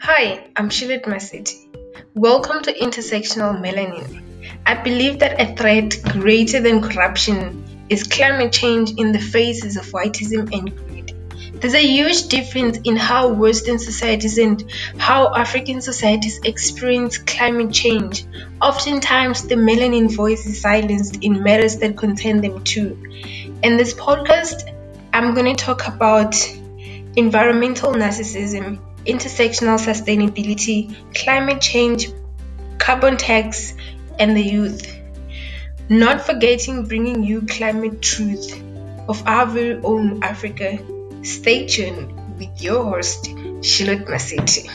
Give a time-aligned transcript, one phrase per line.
[0.00, 1.68] Hi, I'm Shilit Masiti.
[2.14, 4.22] Welcome to Intersectional Melanin.
[4.64, 9.84] I believe that a threat greater than corruption is climate change in the faces of
[9.86, 11.14] whiteism and greed.
[11.60, 14.64] There's a huge difference in how Western societies and
[14.96, 18.24] how African societies experience climate change.
[18.62, 22.96] Oftentimes, the melanin voice is silenced in matters that concern them too.
[23.62, 24.62] In this podcast,
[25.12, 26.36] I'm going to talk about
[27.16, 32.08] environmental narcissism intersectional sustainability, climate change,
[32.78, 33.74] carbon tax,
[34.18, 34.94] and the youth.
[35.88, 38.62] Not forgetting bringing you climate truth
[39.08, 40.78] of our very own Africa.
[41.22, 43.26] Stay tuned with your host,
[43.62, 44.70] Shilot Masiti.